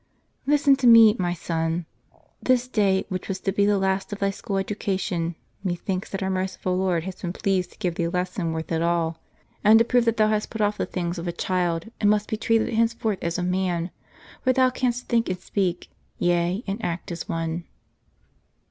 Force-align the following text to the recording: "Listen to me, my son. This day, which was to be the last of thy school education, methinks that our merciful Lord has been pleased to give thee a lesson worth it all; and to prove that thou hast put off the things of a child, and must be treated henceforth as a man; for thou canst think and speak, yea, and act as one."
"Listen 0.47 0.75
to 0.77 0.87
me, 0.87 1.15
my 1.19 1.31
son. 1.35 1.85
This 2.41 2.67
day, 2.67 3.05
which 3.09 3.27
was 3.27 3.39
to 3.41 3.51
be 3.51 3.67
the 3.67 3.77
last 3.77 4.11
of 4.11 4.17
thy 4.17 4.31
school 4.31 4.57
education, 4.57 5.35
methinks 5.63 6.09
that 6.09 6.23
our 6.23 6.29
merciful 6.31 6.75
Lord 6.75 7.03
has 7.03 7.21
been 7.21 7.33
pleased 7.33 7.73
to 7.73 7.77
give 7.77 7.93
thee 7.93 8.05
a 8.05 8.09
lesson 8.09 8.51
worth 8.51 8.71
it 8.71 8.81
all; 8.81 9.21
and 9.63 9.77
to 9.77 9.85
prove 9.85 10.05
that 10.05 10.17
thou 10.17 10.29
hast 10.29 10.49
put 10.49 10.59
off 10.59 10.77
the 10.79 10.87
things 10.87 11.19
of 11.19 11.27
a 11.27 11.31
child, 11.31 11.91
and 12.01 12.09
must 12.09 12.27
be 12.31 12.35
treated 12.35 12.73
henceforth 12.73 13.19
as 13.21 13.37
a 13.37 13.43
man; 13.43 13.91
for 14.43 14.51
thou 14.53 14.71
canst 14.71 15.07
think 15.07 15.29
and 15.29 15.37
speak, 15.39 15.91
yea, 16.17 16.63
and 16.65 16.83
act 16.83 17.11
as 17.11 17.29
one." 17.29 17.65